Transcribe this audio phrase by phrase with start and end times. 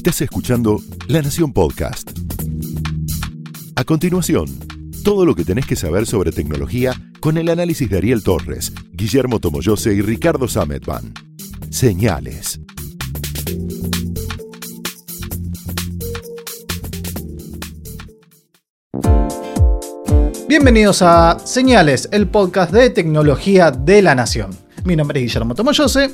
[0.00, 2.10] Estás escuchando La Nación Podcast.
[3.76, 4.46] A continuación,
[5.04, 9.40] todo lo que tenés que saber sobre tecnología con el análisis de Ariel Torres, Guillermo
[9.40, 11.12] Tomoyose y Ricardo Sametban.
[11.68, 12.60] Señales.
[20.48, 24.48] Bienvenidos a Señales, el podcast de tecnología de la Nación.
[24.86, 26.10] Mi nombre es Guillermo Tomoyose.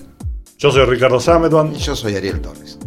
[0.59, 1.73] Yo soy Ricardo Sametban.
[1.73, 2.81] Y yo soy Ariel Torres.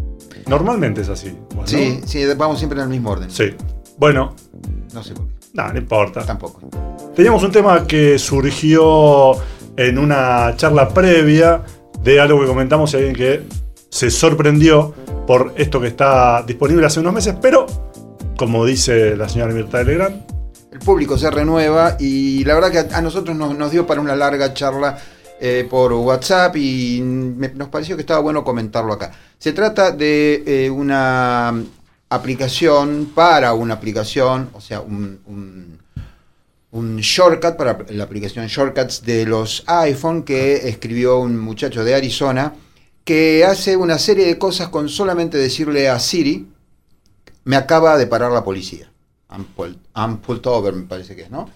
[0.50, 1.36] Normalmente es así.
[1.66, 3.30] Sí, sí, vamos siempre en el mismo orden.
[3.30, 3.54] Sí.
[3.98, 4.36] Bueno,
[4.94, 5.34] No sé por qué.
[5.54, 6.26] no, no importa.
[6.26, 6.62] Tampoco.
[7.16, 9.34] Teníamos un tema que surgió
[9.78, 11.62] en una charla previa
[12.04, 13.44] de algo que comentamos y alguien que
[13.90, 14.94] se sorprendió
[15.28, 17.66] por esto que está disponible hace unos meses, pero
[18.38, 20.22] como dice la señora Mirta de Legrand,
[20.72, 24.00] El público se renueva y la verdad que a, a nosotros nos, nos dio para
[24.00, 24.98] una larga charla
[25.42, 29.12] eh, por WhatsApp y me- nos pareció que estaba bueno comentarlo acá.
[29.40, 31.54] Se trata de eh, una
[32.10, 35.80] aplicación para una aplicación, o sea, un,
[36.72, 42.54] shortcut para la aplicación Shortcuts de los iPhone que escribió un muchacho de Arizona
[43.06, 46.48] que hace una serie de cosas con solamente decirle a Siri,
[47.46, 48.92] me acaba de parar la policía.
[49.32, 51.50] I'm pulled, I'm pulled over, me parece que es, ¿no?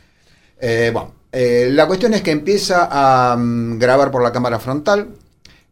[0.59, 5.09] Eh, bueno, eh, la cuestión es que empieza a mm, grabar por la cámara frontal,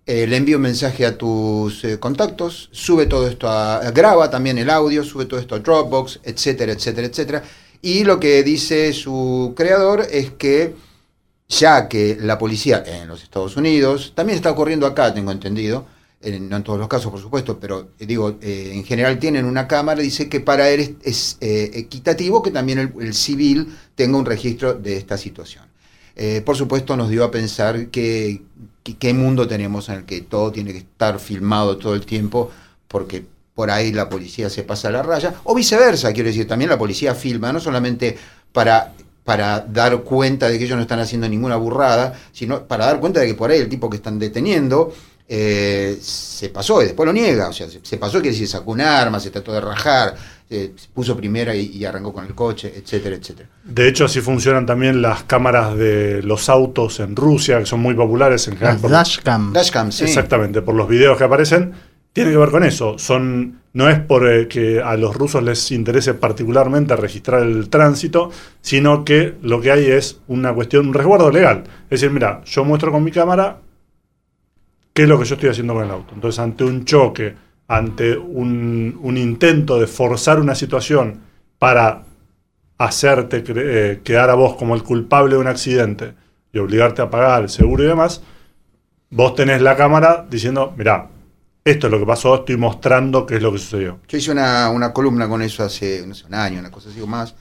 [0.05, 4.57] eh, le envía un mensaje a tus eh, contactos, sube todo esto a, graba también
[4.57, 7.43] el audio, sube todo esto a Dropbox, etcétera, etcétera, etcétera.
[7.81, 10.75] Y lo que dice su creador es que
[11.49, 15.85] ya que la policía en los Estados Unidos, también está ocurriendo acá, tengo entendido,
[16.21, 19.67] en- no en todos los casos, por supuesto, pero eh, digo, en general tienen una
[19.67, 24.97] cámara, dice que para él es, equitativo que también el civil tenga un registro de
[24.97, 25.70] esta situación.
[26.23, 28.43] Eh, por supuesto, nos dio a pensar que,
[28.83, 32.51] qué mundo tenemos en el que todo tiene que estar filmado todo el tiempo,
[32.87, 36.77] porque por ahí la policía se pasa la raya, o viceversa, quiero decir, también la
[36.77, 38.15] policía filma, no solamente
[38.51, 42.99] para, para dar cuenta de que ellos no están haciendo ninguna burrada, sino para dar
[42.99, 44.93] cuenta de que por ahí el tipo que están deteniendo
[45.27, 48.73] eh, se pasó y después lo niega, o sea, se, se pasó, quiere decir, sacó
[48.73, 50.15] un arma, se trató de rajar,
[50.51, 53.49] eh, puso primera y, y arrancó con el coche, etcétera, etcétera.
[53.63, 57.93] de hecho así funcionan también las cámaras de los autos en Rusia, que son muy
[57.95, 58.73] populares en general.
[58.75, 59.53] Las por- dashcam.
[59.53, 60.03] Dashcam, sí.
[60.03, 61.71] Exactamente, por los videos que aparecen,
[62.13, 62.97] tiene que ver con eso.
[62.99, 68.29] Son, no es por eh, que a los rusos les interese particularmente registrar el tránsito,
[68.61, 71.63] sino que lo que hay es una cuestión, un resguardo legal.
[71.89, 73.61] Es decir, mira, yo muestro con mi cámara
[74.93, 76.13] qué es lo que yo estoy haciendo con el auto.
[76.13, 77.33] Entonces, ante un choque,
[77.71, 81.21] ante un, intento de forzar una situación
[81.57, 82.03] para
[82.77, 86.13] hacerte eh, quedar a vos como el culpable de un accidente
[86.51, 88.23] y obligarte a pagar el seguro y demás,
[89.09, 91.07] vos tenés la cámara diciendo, mirá,
[91.63, 93.99] esto es lo que pasó, estoy mostrando qué es lo que sucedió.
[94.05, 97.35] Yo hice una, una columna con eso hace un año, una cosa así o más.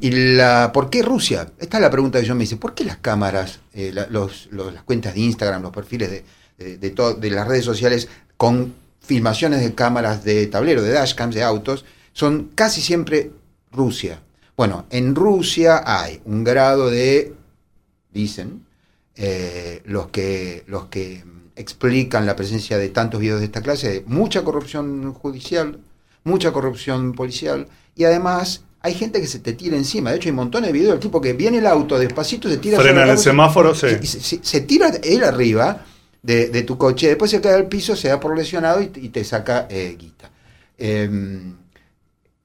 [0.00, 1.48] Y la, ¿Por qué Rusia?
[1.58, 2.56] Esta es la pregunta que yo me hice.
[2.56, 7.30] ¿Por qué las cámaras, eh, los, las cuentas de Instagram, los perfiles de, de, de
[7.30, 12.80] las redes sociales con filmaciones de cámaras de tablero, de dashcams, de autos, son casi
[12.80, 13.30] siempre
[13.72, 14.20] Rusia?
[14.56, 17.34] Bueno, en Rusia hay un grado de,
[18.12, 18.64] dicen,
[19.16, 21.24] eh, los que, los que
[21.56, 25.78] explican la presencia de tantos videos de esta clase, de mucha corrupción judicial,
[26.24, 30.10] mucha corrupción policial, y además hay gente que se te tira encima.
[30.10, 32.78] De hecho, hay montones de videos del tipo que viene el auto despacito, se tira
[32.80, 33.86] Frena el semáforo, sí.
[34.02, 35.84] y se, se- se tira él arriba
[36.26, 39.66] de, tu coche, después se cae al piso, se da por lesionado y, te- saca
[39.70, 40.30] eh, guita.
[40.76, 41.54] Em,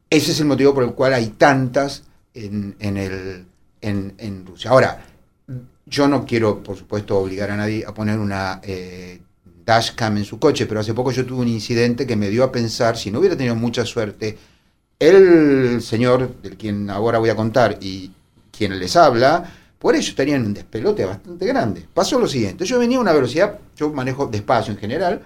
[0.10, 2.04] ese es el motivo por el cual hay tantas
[2.34, 3.46] en, en el,
[3.82, 4.72] en, en Rusia.
[4.72, 5.04] Ahora,
[5.86, 9.20] yo no quiero, por supuesto, obligar a nadie a poner una eh,
[9.66, 12.52] dashcam en su coche, pero hace poco yo tuve un incidente que me dio a
[12.52, 14.38] pensar, si no hubiera tenido mucha suerte,
[15.00, 18.12] el señor del quien ahora voy a contar y
[18.56, 21.88] quien les habla, por ello en un despelote bastante grande.
[21.92, 25.24] Pasó lo siguiente, yo venía a una velocidad, yo manejo despacio en general,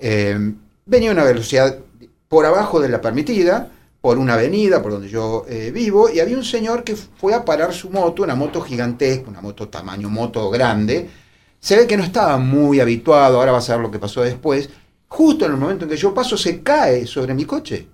[0.00, 0.54] eh,
[0.86, 1.78] venía a una velocidad
[2.26, 3.70] por abajo de la permitida,
[4.00, 7.44] por una avenida por donde yo eh, vivo, y había un señor que fue a
[7.44, 11.10] parar su moto, una moto gigantesca, una moto tamaño moto grande.
[11.60, 14.70] Se ve que no estaba muy habituado, ahora vas a ver lo que pasó después.
[15.08, 17.86] Justo en el momento en que yo paso, se cae sobre mi coche.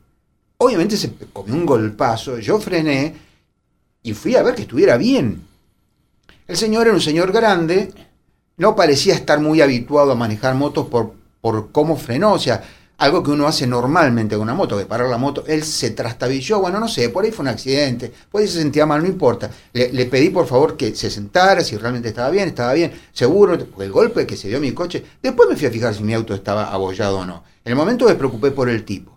[0.58, 3.12] Obviamente se comió un golpazo, yo frené
[4.04, 5.49] y fui a ver que estuviera bien.
[6.50, 7.92] El señor era un señor grande,
[8.56, 12.64] no parecía estar muy habituado a manejar motos por, por cómo frenó, o sea,
[12.98, 16.58] algo que uno hace normalmente con una moto, que parar la moto, él se trastabilló,
[16.58, 19.48] bueno, no sé, por ahí fue un accidente, por ahí se sentía mal, no importa.
[19.72, 23.84] Le, pedí por favor que se sentara, si realmente estaba bien, estaba bien, seguro, porque
[23.84, 26.34] el golpe que se dio mi coche, después me fui a fijar si mi auto
[26.34, 27.44] estaba abollado o no.
[27.64, 29.16] En el momento me preocupé por el tipo.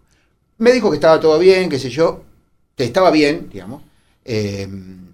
[0.60, 2.22] Me dijo que estaba todo bien, qué sé yo,
[2.76, 3.82] que estaba bien, digamos.
[4.24, 4.70] Eh,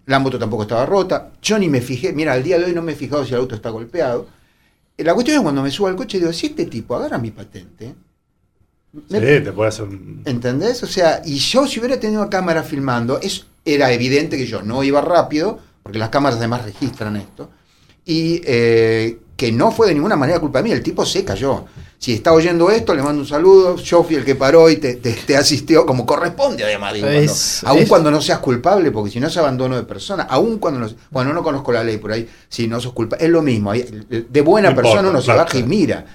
[0.09, 1.31] la moto tampoco estaba rota.
[1.41, 3.39] Yo ni me fijé, mira, al día de hoy no me he fijado si el
[3.39, 4.27] auto está golpeado.
[4.97, 7.31] Eh, La cuestión es cuando me subo al coche, digo, si este tipo agarra mi
[7.31, 7.95] patente,
[8.91, 10.21] Sí, me- te puede hacer un...
[10.25, 10.81] ¿entendés?
[10.83, 14.83] O sea, y yo si hubiera tenido cámara filmando, es, era evidente que yo no
[14.83, 17.51] iba rápido, porque las cámaras además registran esto,
[18.05, 21.65] y eh, que no fue de ninguna manera culpa mía, el tipo se cayó.
[22.01, 24.95] Si está oyendo esto, le mando un saludo, yo fui el que paró y te,
[24.95, 28.89] te- te asistió como corresponde además, digo, cuando- Es- aun es- cuando no seas culpable,
[28.91, 31.97] porque si no es abandono de persona, aun cuando no, bueno, no conozco la ley
[31.97, 35.19] por ahí, si no sos culpable, es lo mismo, de buena No persona importa, uno
[35.21, 36.05] se claro, baja y mira.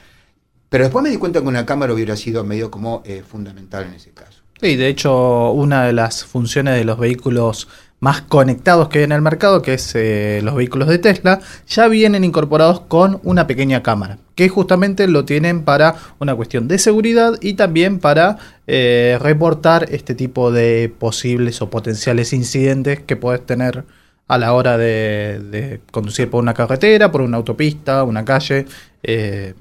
[0.70, 3.94] Pero después me di cuenta que una cámara hubiera sido medio como eh, fundamental en
[3.94, 4.40] ese caso.
[4.60, 7.69] Sí, de hecho, una de las funciones de los vehículos
[8.04, 11.88] más conectados que hay en el mercado, que es eh, los vehículos de Tesla, ya
[11.88, 17.32] vienen incorporados con una pequeña cámara, que justamente lo tienen para una cuestión de seguridad
[17.40, 18.36] y también para
[18.66, 23.84] eh, reportar este tipo de posibles o potenciales incidentes que puedes tener
[24.28, 28.66] a la hora de, conducir por una carretera, por una autopista, una calle.
[29.02, 29.54] eh,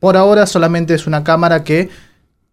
[0.00, 1.88] por ahora solamente es una cámara que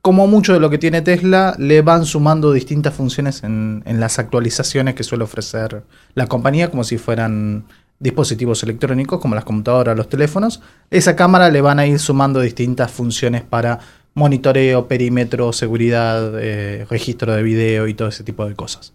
[0.03, 4.19] como mucho de lo que tiene Tesla, le van sumando distintas funciones en, en las
[4.19, 5.83] actualizaciones que suele ofrecer
[6.13, 7.63] la compañía, como si fueran
[8.00, 10.61] dispositivos electrónicos, como las computadoras, los teléfonos.
[10.91, 13.79] Esa cámara le van a ir sumando distintas funciones para
[14.13, 18.91] monitoreo, perímetro, seguridad, eh, registro de video y todo ese tipo de cosas.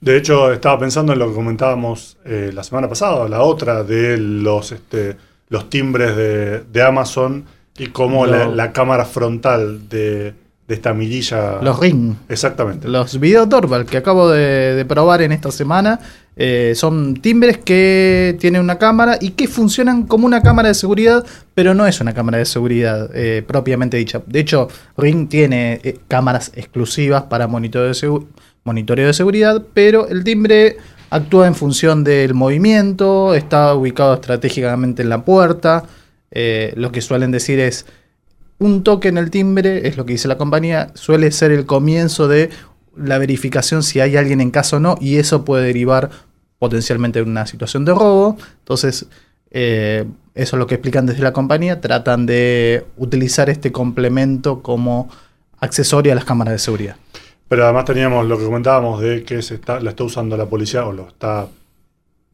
[0.00, 4.16] De hecho, estaba pensando en lo que comentábamos eh, la semana pasada, la otra, de
[4.16, 5.16] los, este,
[5.48, 10.34] los timbres de, de Amazon y cómo la cámara frontal de,
[10.72, 11.60] de esta mirilla...
[11.60, 12.14] Los Ring.
[12.30, 12.88] Exactamente.
[12.88, 16.00] Los video doorbell que acabo de, de probar en esta semana
[16.34, 21.26] eh, son timbres que tienen una cámara y que funcionan como una cámara de seguridad,
[21.54, 24.22] pero no es una cámara de seguridad eh, propiamente dicha.
[24.26, 28.26] De hecho, Ring tiene eh, cámaras exclusivas para monitoreo de, segu-
[28.64, 30.78] monitoreo de seguridad, pero el timbre
[31.10, 35.84] actúa en función del movimiento, está ubicado estratégicamente en la puerta.
[36.76, 37.84] lo que suelen decir es
[38.62, 42.28] un toque en el timbre, es lo que dice la compañía, suele ser el comienzo
[42.28, 42.50] de
[42.96, 46.10] la verificación si hay alguien en casa o no, y eso puede derivar
[46.58, 48.36] potencialmente en una situación de robo.
[48.60, 49.06] Entonces,
[49.50, 50.04] eh,
[50.34, 55.10] eso es lo que explican desde la compañía, tratan de utilizar este complemento como
[55.58, 56.96] accesorio a las cámaras de seguridad.
[57.48, 60.86] Pero además teníamos lo que comentábamos de que se está, la está usando la policía
[60.86, 61.48] o lo está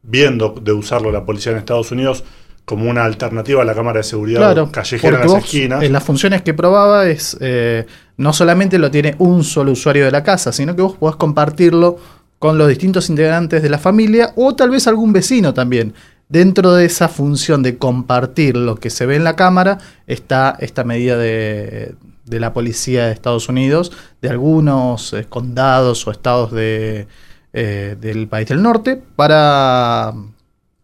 [0.01, 2.23] viendo de usarlo la policía en Estados Unidos
[2.69, 5.81] como una alternativa a la cámara de seguridad Claro, callejera en las vos, esquinas.
[5.83, 7.87] en las funciones que probaba es eh,
[8.17, 11.97] no solamente lo tiene un solo usuario de la casa, sino que vos podés compartirlo
[12.37, 15.95] con los distintos integrantes de la familia o tal vez algún vecino también.
[16.27, 20.83] Dentro de esa función de compartir lo que se ve en la cámara está esta
[20.83, 21.95] medida de,
[22.25, 27.07] de la policía de Estados Unidos, de algunos eh, condados o estados de,
[27.53, 30.13] eh, del país del norte, para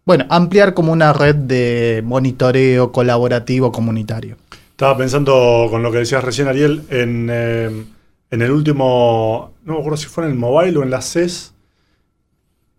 [0.06, 4.38] bueno, ampliar como una red de monitoreo colaborativo comunitario.
[4.72, 7.86] Estaba pensando con lo que decías recién, Ariel, en, eh,
[8.32, 11.54] en el último, no me acuerdo si fue en el mobile o en la CES,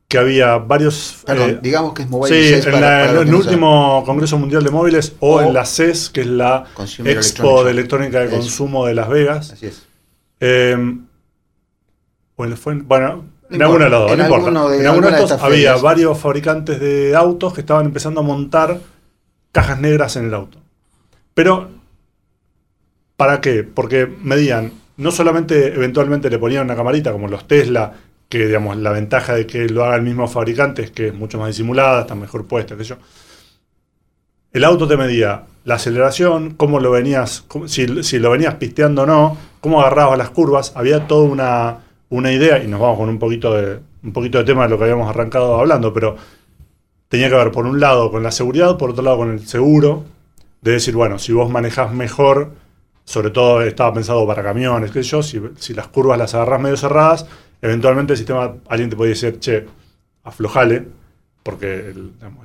[0.08, 1.22] que había varios...
[1.26, 3.34] Perdón, eh, digamos que es mobile sí, CES en, para- la- para en los el
[3.34, 7.64] último Congreso Mundial de Móviles o, O en la CES, que es la Consumer Expo
[7.64, 7.70] de.
[7.72, 8.36] Electrónica de Eso.
[8.36, 9.50] Consumo de Las Vegas.
[9.52, 9.84] Así es.
[10.38, 10.76] Eh,
[12.36, 14.68] bueno, fue en- bueno, en No alguno de los dos, no importa.
[14.70, 15.82] de- en alguno de de había ferias.
[15.82, 18.78] varios fabricantes de autos que estaban empezando a montar
[19.52, 20.58] cajas negras en el auto.
[21.34, 21.68] Pero,
[23.16, 23.62] ¿para qué?
[23.64, 27.92] Porque medían, no solamente eventualmente le ponían una camarita como los Tesla,
[28.28, 31.38] que digamos la ventaja de que lo haga el mismo fabricante es que es mucho
[31.38, 32.96] más disimulada, está mejor puesta, qué sé yo.
[34.52, 39.02] El auto te medía la aceleración, cómo lo venías, cómo- si, si lo venías pisteando
[39.02, 41.76] o no, cómo agarrabas las curvas, había toda una,
[42.10, 44.78] una idea, y nos vamos con un poquito de un poquito de tema de lo
[44.78, 46.16] que habíamos arrancado hablando, pero
[47.08, 50.04] tenía que ver por un lado con la seguridad, por otro lado con el seguro,
[50.62, 52.52] de decir, bueno, si vos manejás mejor,
[53.04, 56.60] sobre todo estaba pensado para camiones, qué sé yo, si, si las curvas las agarrás
[56.60, 57.26] medio cerradas,
[57.62, 59.66] eventualmente el sistema, alguien te puede decir, che,
[60.24, 60.86] aflojale,
[61.42, 61.92] porque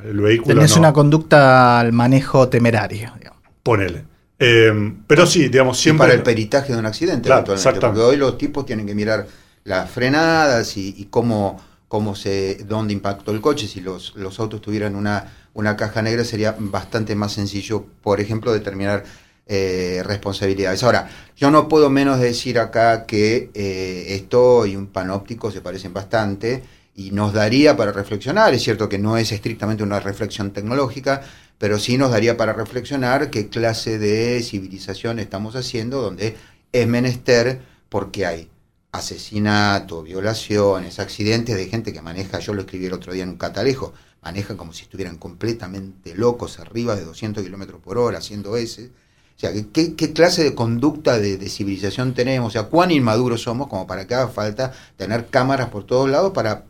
[0.03, 3.11] el, vehículo Tenés no- una conducta al manejo temerario.
[3.17, 3.39] digamos.
[3.63, 4.03] Ponele.
[4.39, 6.07] Eh, pero sí, digamos, Y siempre.
[6.07, 9.27] para el peritaje de un accidente, Claro, porque hoy los tipos tienen que mirar
[9.63, 13.67] las frenadas y, y cómo, cómo se, dónde impactó el coche.
[13.67, 18.53] Si los, los autos tuvieran una, una caja negra sería bastante más sencillo, por ejemplo,
[18.53, 19.03] determinar
[19.47, 20.83] eh, responsabilidades.
[20.83, 25.93] Ahora, yo no puedo menos decir acá que eh, esto y un panóptico se parecen
[25.93, 26.63] bastante
[26.95, 31.23] y nos daría para reflexionar, es cierto que no es estrictamente una reflexión tecnológica,
[31.57, 36.35] pero sí nos daría para reflexionar qué clase de civilización estamos haciendo donde
[36.71, 38.50] es menester porque hay
[38.91, 43.37] asesinato, violaciones, accidentes de gente que maneja, yo lo escribí el otro día en un
[43.37, 48.91] catalejo, manejan como si estuvieran completamente locos arriba de 200 kilómetros por hora haciendo ese.
[49.37, 52.49] O sea, ¿qué, qué clase de conducta de, de, civilización tenemos?
[52.49, 56.31] O sea, ¿cuán inmaduros somos como para que haga falta tener cámaras por todos lados
[56.31, 56.65] para,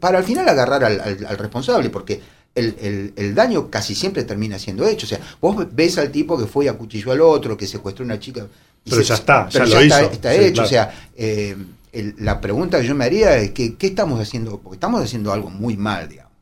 [0.00, 1.90] para al final agarrar al, al, al responsable?
[1.90, 2.20] Porque
[2.56, 5.06] el, el, el, daño casi siempre termina siendo hecho.
[5.06, 8.06] O sea, vos ves al tipo que fue y acuchilló al otro, que secuestró a
[8.06, 8.46] una chica.
[8.88, 10.12] Pero se, ya está, pero ya, ya lo está, hizo.
[10.12, 10.52] está Sí, hecho.
[10.52, 10.66] claro.
[10.66, 11.56] O sea, eh,
[11.92, 14.58] el- la pregunta que yo me haría es que, ¿qué estamos haciendo?
[14.58, 16.32] Porque estamos haciendo algo muy mal, digamos.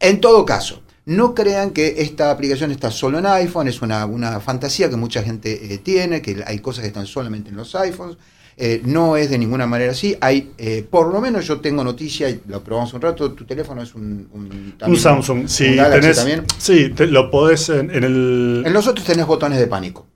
[0.00, 4.40] En todo caso, no crean que esta aplicación está solo en iPhone, es una, una
[4.40, 8.16] fantasía que mucha gente eh, tiene, que hay cosas que están solamente en los iPhones.
[8.62, 10.16] Eh, no es de ninguna manera así.
[10.20, 13.82] Hay, eh, por lo menos yo tengo noticia, y lo probamos un rato, tu teléfono
[13.82, 14.28] es un...
[14.32, 16.16] Un, Un también Samsung, un si Galaxy tenés.
[16.18, 16.44] también.
[16.58, 18.62] Sí, te- lo podés en, en el.
[18.66, 20.06] En los otros tenés botones de pánico.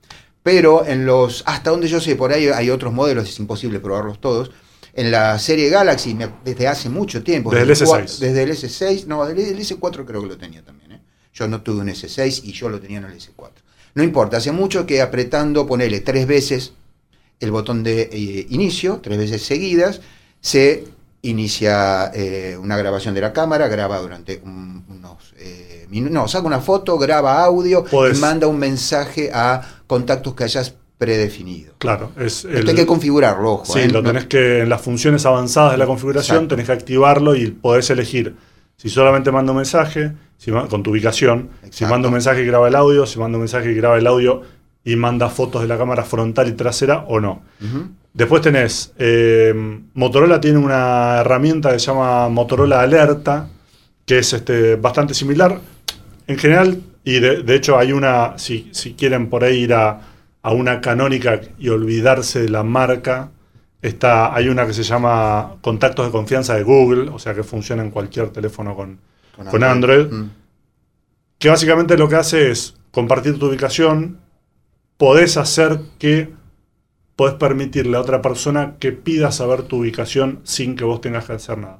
[0.43, 4.21] Pero en los, hasta donde yo sé, por ahí hay otros modelos, es imposible probarlos
[4.21, 4.51] todos.
[4.93, 7.49] En la serie Galaxy, desde hace mucho tiempo.
[7.49, 8.19] Desde el cua- S6.
[8.19, 10.91] Desde el S6, no, desde el S4 creo que lo tenía también.
[10.91, 11.01] ¿eh?
[11.33, 13.49] Yo no tuve un S6 y yo lo tenía en el S4.
[13.95, 16.73] No importa, hace mucho que apretando, ponele tres veces
[17.39, 20.01] el botón de eh, inicio, tres veces seguidas,
[20.41, 20.85] se
[21.21, 26.45] inicia eh, una grabación de la cámara, graba durante un- unos eh, minutos, no, saca
[26.47, 31.73] una foto, graba audio Podés- y manda un mensaje a contactos que hayas predefinido.
[31.77, 32.57] Claro, es el.
[32.57, 33.73] Esto hay que configurarlo, ojo.
[33.73, 36.55] Sí, lo tenés que, en las funciones avanzadas de la configuración, Exacto.
[36.55, 38.35] tenés que activarlo y podés elegir
[38.77, 42.67] si solamente manda un mensaje, si con tu ubicación, si manda un mensaje y graba
[42.67, 44.41] el audio, si manda un mensaje y graba el audio
[44.85, 47.41] y manda fotos de la cámara frontal y trasera o no.
[48.13, 49.53] Después tenés, eh,
[49.93, 53.49] Motorola tiene una herramienta que se llama Motorola Alerta,
[54.05, 55.59] que es este, bastante similar.
[56.27, 59.99] En general, y de, de hecho hay una, si, si quieren por ahí ir a,
[60.43, 63.31] a una canónica y olvidarse de la marca,
[63.81, 67.83] está, hay una que se llama Contactos de Confianza de Google, o sea que funciona
[67.83, 68.99] en cualquier teléfono con,
[69.49, 70.29] con Android, Mm.
[71.37, 74.19] que básicamente lo que hace es compartir tu ubicación,
[74.97, 76.33] podés hacer que
[77.15, 81.33] podés permitirle a otra persona que pida saber tu ubicación sin que vos tengas que
[81.33, 81.79] hacer nada.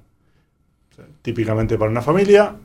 [1.22, 2.56] Típicamente para una familia,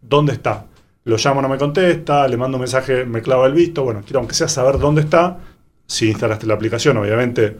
[0.00, 0.66] ¿dónde está?
[1.04, 4.20] Lo llamo, no me contesta, le mando un mensaje, me clava el visto, bueno, quiero
[4.20, 5.38] aunque sea saber dónde está,
[5.86, 7.56] si instalaste la aplicación, obviamente,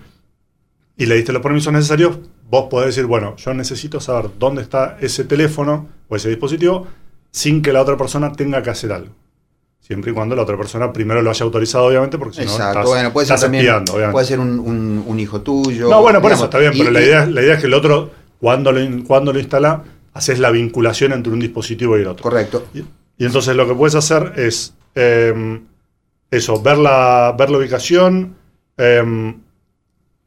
[0.96, 2.18] y le diste los permisos necesarios,
[2.48, 6.86] vos podés decir, bueno, yo necesito saber dónde está ese teléfono o ese dispositivo
[7.30, 9.14] sin que la otra persona tenga que hacer algo.
[9.88, 12.84] Siempre y cuando la otra persona primero lo haya autorizado, obviamente, porque si no estás,
[12.86, 14.12] bueno, puede ser estás también, espiando, obviamente.
[14.12, 15.88] puede ser un, un- un hijo tuyo.
[15.88, 17.66] No, bueno, por digamos, eso está bien, y- pero la idea, la idea es que
[17.68, 22.08] el otro, cuando lo, cuando lo instala, haces la vinculación entre un dispositivo y el
[22.08, 22.22] otro.
[22.22, 22.66] Correcto.
[22.74, 25.60] Y, y entonces lo que puedes hacer es eh,
[26.30, 28.34] eso, ver la, ver la ubicación,
[28.76, 29.34] eh,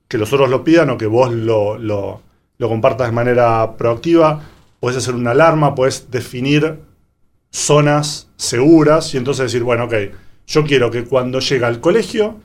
[0.08, 2.22] que los otros lo pidan o que vos lo, lo-
[2.58, 4.42] lo compartas de manera proactiva.
[4.80, 6.80] Puedes hacer una alarma, puedes definir
[7.52, 9.94] zonas seguras y entonces decir, bueno, ok,
[10.48, 12.40] yo quiero que cuando llega al colegio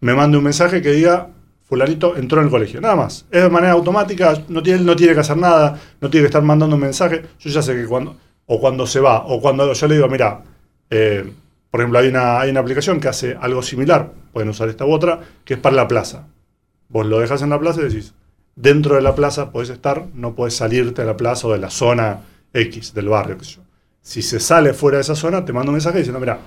[0.00, 1.30] me mande un mensaje que diga,
[1.62, 2.80] fulanito entró en el colegio.
[2.80, 3.26] Nada más.
[3.30, 6.42] Es de manera automática, no tiene, no tiene que hacer nada, no tiene que estar
[6.42, 7.22] mandando un mensaje.
[7.38, 10.42] Yo ya sé que cuando, o cuando se va, o cuando yo le digo, mira,
[10.90, 11.30] eh,
[11.70, 14.92] por ejemplo, hay una, hay una aplicación que hace algo similar, pueden usar esta u
[14.92, 16.26] otra, que es para la plaza.
[16.88, 18.14] Vos lo dejas en la plaza y decís,
[18.56, 21.70] dentro de la plaza podés estar, no podés salirte de la plaza o de la
[21.70, 22.20] zona
[22.54, 23.36] X del barrio.
[23.42, 23.67] sé yo.
[24.08, 26.38] Si se sale fuera de esa zona, te mando un mensaje diciendo, mira,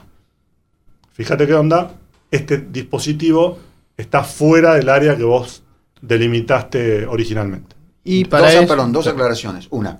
[1.13, 1.91] fíjate qué onda,
[2.32, 3.60] este dispositivo
[3.96, 5.62] está fuera del área que vos
[6.01, 7.75] delimitaste originalmente.
[8.03, 9.68] Y para dos, eso- perdón, dos aclaraciones.
[9.70, 10.00] Una,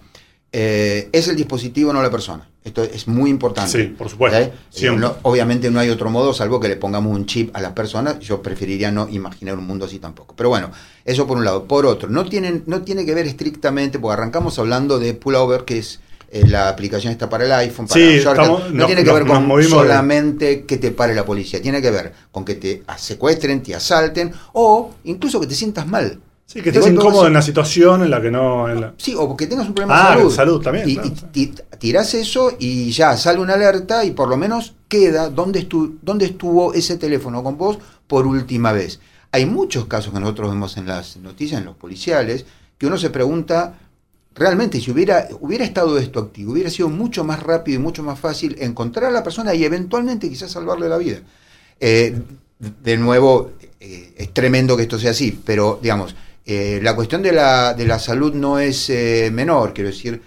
[0.52, 2.48] eh, es el dispositivo, no la persona.
[2.64, 3.72] Esto es muy importante.
[3.72, 4.40] Sí, por supuesto.
[4.40, 4.52] ¿Eh?
[4.98, 8.18] No- obviamente no hay otro modo salvo que le pongamos un chip a las personas.
[8.20, 10.34] Yo preferiría no imaginar un mundo así tampoco.
[10.36, 10.72] Pero bueno,
[11.06, 11.66] eso por un lado.
[11.66, 15.78] Por otro, no, tienen, no tiene que ver estrictamente, porque arrancamos hablando de Pullover, que
[15.78, 16.00] es
[16.34, 19.20] eh, la aplicación está para el iPhone, para Sí, estamos- no no- tiene que nos-
[19.20, 23.62] ver con solamente que te pare la policía, tiene que ver con que te secuestren,
[23.62, 26.20] te asalten o incluso que te sientas mal.
[26.46, 28.68] Sí, que estés incómodo en la situación en la que no...
[28.70, 30.34] en la- Sí, o porque tengas un problema Ah, de salud.
[30.36, 31.48] salud también, Y, claro, y
[31.80, 36.26] tirás eso y ya sale una alerta y por lo menos queda dónde, estu- dónde
[36.26, 39.00] estuvo ese teléfono con vos por última vez.
[39.32, 42.46] Hay muchos casos que nosotros vemos en las noticias, en los policiales,
[42.78, 43.76] que uno se pregunta,
[44.36, 48.20] realmente si hubiera, hubiera estado esto activo, hubiera sido mucho más rápido y mucho más
[48.20, 51.20] fácil encontrar a la persona y eventualmente quizás salvarle la vida.
[51.80, 52.18] Eh,
[52.60, 57.32] de nuevo, eh, es tremendo que esto sea así, pero digamos, eh, la cuestión de
[57.32, 60.22] la, de la salud no es eh, menor, quiero decir,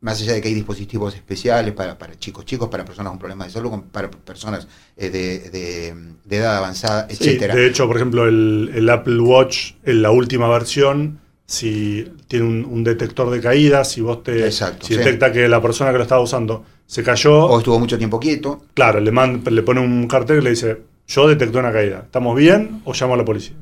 [0.00, 3.48] más allá de que hay dispositivos especiales para, para chicos chicos, para personas con problemas
[3.48, 7.54] de salud, para personas eh, de, de- de edad avanzada, Sí, etcétera.
[7.56, 12.64] de hecho, por ejemplo, el, el Apple Watch, en la última versión, si tiene un,
[12.66, 14.98] un detector de caídas, si vos te Exacto, si sí.
[14.98, 18.60] detecta que la persona que lo estaba usando se cayó, o estuvo mucho tiempo quieto.
[18.74, 22.36] claro, le, man- le pone un cartel que le dice, yo detecté una caída, ¿estamos
[22.36, 23.56] bien o llamo a la policía?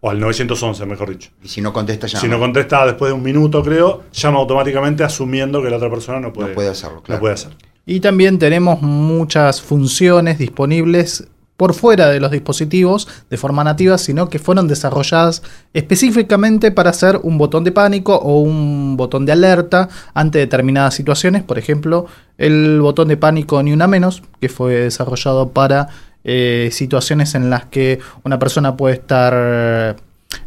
[0.00, 1.30] O al 911, mejor dicho.
[1.42, 5.02] Y si no contesta, ya Si no contesta después de un minuto, creo, llama automáticamente
[5.02, 7.02] asumiendo que la otra persona no puede, no puede hacerlo.
[7.08, 7.52] no puede hacer.
[7.86, 11.26] Y también tenemos muchas funciones disponibles
[11.64, 15.42] por fuera de los dispositivos de forma nativa, sino que fueron desarrolladas
[15.72, 21.42] específicamente para hacer un botón de pánico o un botón de alerta ante determinadas situaciones.
[21.42, 22.04] Por ejemplo,
[22.36, 25.88] el botón de pánico ni una menos, que fue desarrollado para
[26.22, 29.96] eh, situaciones en las que una persona puede estar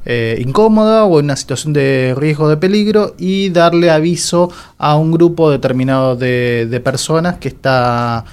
[0.06, 5.12] eh, incómoda o en una situación de riesgo de peligro y darle aviso a un
[5.12, 8.24] grupo determinado de, de personas que está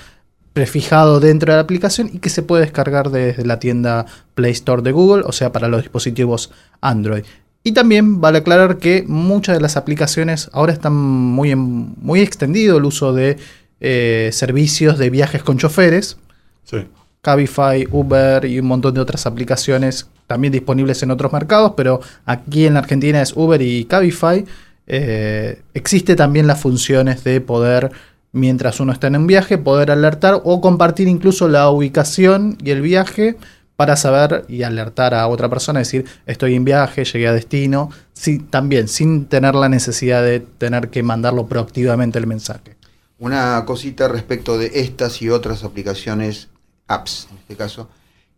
[0.54, 4.80] prefijado dentro de la aplicación y que se puede descargar desde la tienda Play Store
[4.80, 7.24] de Google, o sea, para los dispositivos Android.
[7.62, 12.78] Y también vale aclarar que muchas de las aplicaciones ahora están muy, en- muy extendido
[12.78, 13.36] el uso de
[13.80, 16.16] eh, servicios de viajes con choferes.
[16.62, 16.86] Sí.
[17.20, 22.66] Cabify, Uber y un montón de otras aplicaciones también disponibles en otros mercados, pero aquí
[22.66, 24.44] en la Argentina es Uber y Cabify.
[24.86, 27.90] Eh, existe también las funciones de poder,
[28.34, 32.82] mientras uno está en un viaje, poder alertar o compartir incluso la ubicación y el
[32.82, 33.36] viaje
[33.76, 38.38] para saber y alertar a otra persona, decir, estoy en viaje, llegué a destino, sí,
[38.38, 42.76] también sin tener la necesidad de tener que mandarlo proactivamente el mensaje.
[43.18, 46.48] Una cosita respecto de estas y otras aplicaciones,
[46.88, 47.88] apps en este caso,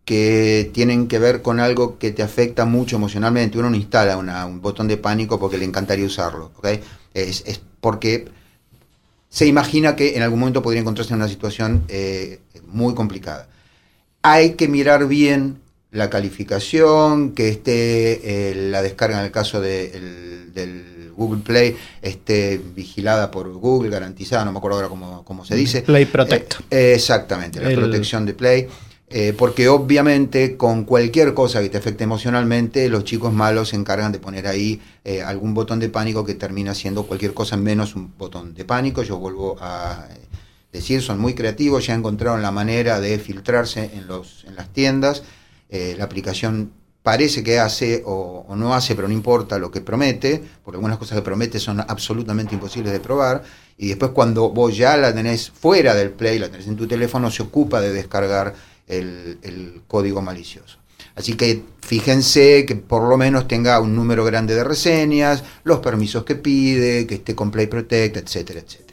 [0.04, 3.58] que tienen que ver con algo que te afecta mucho emocionalmente.
[3.58, 6.68] Uno no instala un botón de pánico porque le encantaría usarlo, ¿ok?
[7.12, 8.28] Es, es porque
[9.28, 13.48] se imagina que en algún momento podría encontrarse en una situación eh, muy complicada.
[14.22, 15.58] Hay que mirar bien
[15.90, 21.76] la calificación, que esté eh, la descarga en el caso de- el- del Google Play,
[22.02, 25.82] esté vigilada por Google, garantizada, no me acuerdo ahora cómo, cómo se dice.
[25.82, 26.54] Play Protect.
[26.70, 28.66] Eh, exactamente, la El- protección de Play.
[29.08, 34.10] Eh, porque obviamente con cualquier cosa que te afecte emocionalmente, los chicos malos se encargan
[34.10, 38.12] de poner ahí eh, algún botón de pánico que termina siendo cualquier cosa menos un
[38.18, 39.04] botón de pánico.
[39.04, 40.18] Yo vuelvo a eh,
[40.72, 45.22] decir, son muy creativos, ya encontraron la manera de filtrarse en, los, en las tiendas.
[45.68, 46.70] La aplicación
[47.02, 51.18] parece que hace o no hace, pero no importa lo que promete, porque algunas cosas
[51.18, 53.42] que promete son absolutamente imposibles de probar.
[53.76, 57.30] Y después cuando vos ya la tenés fuera del Play, la tenés en tu teléfono,
[57.30, 58.54] se ocupa de descargar
[58.86, 60.78] el, el código malicioso.
[61.14, 66.24] Así que fíjense que por lo menos tenga un número grande de reseñas, los permisos
[66.24, 68.86] que pide, que esté con Play Protect, etcétera, etcétera.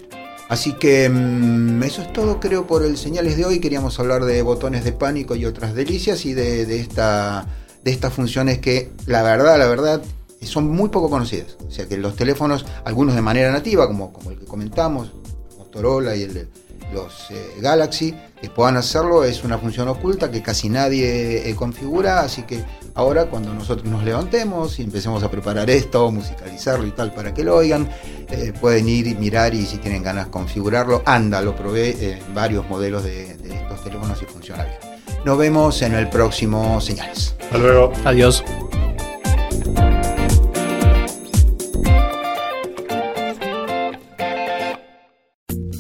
[0.50, 3.60] Así que mm, eso es todo creo por el señales de hoy.
[3.60, 7.46] Queríamos hablar de botones de pánico y otras delicias y de, de esta,
[7.84, 10.02] de estas funciones que la verdad, la verdad,
[10.46, 11.58] son muy poco conocidas.
[11.68, 15.12] O sea que los teléfonos, algunos de manera nativa, como, como el que comentamos,
[15.58, 16.48] Motorola y el
[16.94, 22.22] los eh, Galaxy, que puedan hacerlo es una función oculta que casi nadie eh, configura,
[22.22, 27.14] así que ahora cuando nosotros nos levantemos y empecemos a preparar esto, musicalizarlo y tal
[27.14, 27.90] para que lo oigan,
[28.30, 32.70] eh, pueden ir y mirar y si tienen ganas configurarlo, anda, lo probé en varios
[32.70, 34.78] modelos de, de estos teléfonos y funciona bien.
[35.26, 37.36] Nos vemos en el próximo Señales.
[37.40, 37.94] Hasta luego.
[38.04, 38.44] Adiós.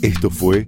[0.01, 0.67] Esto fue